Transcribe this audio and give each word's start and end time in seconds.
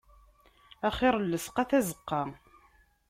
Axir 0.87 1.15
llesqa, 1.21 1.63
tazeqqa. 1.69 2.21